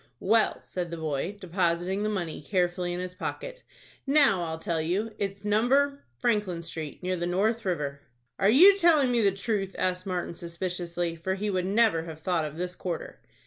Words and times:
"Well," 0.19 0.57
said 0.63 0.89
the 0.89 0.97
boy, 0.97 1.37
depositing 1.39 2.01
the 2.01 2.09
money 2.09 2.41
carefully 2.41 2.91
in 2.91 2.99
his 2.99 3.13
pocket, 3.13 3.61
"now 4.07 4.41
I'll 4.45 4.57
tell 4.57 4.81
you. 4.81 5.13
It's 5.19 5.45
No.— 5.45 5.99
Franklin 6.19 6.63
Street, 6.63 7.03
near 7.03 7.15
the 7.15 7.27
North 7.27 7.63
River." 7.65 8.01
"Are 8.39 8.49
you 8.49 8.75
telling 8.79 9.11
me 9.11 9.21
the 9.21 9.31
truth?" 9.31 9.75
asked 9.77 10.07
Martin, 10.07 10.33
suspiciously, 10.33 11.15
for 11.15 11.35
he 11.35 11.51
would 11.51 11.67
never 11.67 12.05
have 12.05 12.21
thought 12.21 12.45
of 12.45 12.57
this 12.57 12.75
quarter. 12.75 13.19